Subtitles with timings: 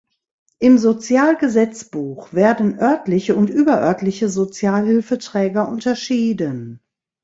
[0.57, 6.81] Im Sozialgesetzbuch werden örtliche und überörtliche Sozialhilfeträger unterschieden.